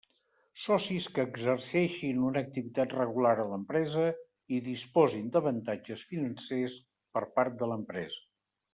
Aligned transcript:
Socis 0.61 1.07
que 1.17 1.25
exerceixin 1.31 2.23
una 2.29 2.41
activitat 2.45 2.97
regular 2.97 3.35
a 3.43 3.47
l'empresa 3.53 4.07
i 4.59 4.65
disposin 4.71 5.31
d'avantatges 5.37 6.09
financers 6.15 6.83
per 7.19 7.27
part 7.39 7.63
de 7.65 7.73
l'empresa. 7.75 8.29